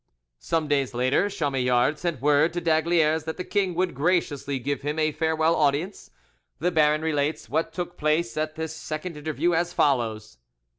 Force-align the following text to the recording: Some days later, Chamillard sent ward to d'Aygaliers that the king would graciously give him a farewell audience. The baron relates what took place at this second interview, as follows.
Some 0.39 0.67
days 0.67 0.95
later, 0.95 1.29
Chamillard 1.29 1.99
sent 1.99 2.23
ward 2.23 2.53
to 2.53 2.59
d'Aygaliers 2.59 3.25
that 3.25 3.37
the 3.37 3.43
king 3.43 3.75
would 3.75 3.93
graciously 3.93 4.57
give 4.57 4.81
him 4.81 4.97
a 4.97 5.11
farewell 5.11 5.55
audience. 5.55 6.09
The 6.57 6.71
baron 6.71 7.01
relates 7.03 7.49
what 7.49 7.71
took 7.71 7.97
place 7.99 8.35
at 8.35 8.55
this 8.55 8.75
second 8.75 9.15
interview, 9.15 9.53
as 9.53 9.73
follows. 9.73 10.39